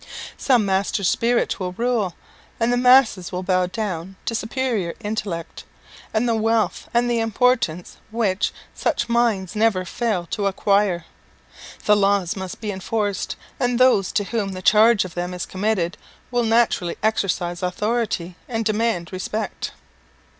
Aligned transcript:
Some 0.35 0.65
master 0.65 1.03
spirit 1.03 1.59
will 1.59 1.73
rule, 1.73 2.15
and 2.59 2.73
the 2.73 2.75
masses 2.75 3.31
will 3.31 3.43
bow 3.43 3.67
down 3.67 4.15
to 4.25 4.33
superior 4.33 4.95
intellect, 4.99 5.63
and 6.11 6.27
the 6.27 6.33
wealth 6.33 6.89
and 6.91 7.11
importance 7.11 7.97
which 8.09 8.51
such 8.73 9.07
minds 9.09 9.55
never 9.55 9.85
fail 9.85 10.25
to 10.31 10.47
acquire. 10.47 11.05
The 11.85 11.95
laws 11.95 12.35
must 12.35 12.59
be 12.61 12.71
enforced, 12.71 13.35
and 13.59 13.77
those 13.79 14.11
to 14.13 14.23
whom 14.23 14.53
the 14.53 14.63
charge 14.63 15.05
of 15.05 15.13
them 15.13 15.35
is 15.35 15.45
committed 15.45 15.99
will 16.31 16.45
naturally 16.45 16.95
exercise 17.03 17.61
authority, 17.61 18.35
and 18.49 18.65
demand 18.65 19.13
respect. 19.13 19.71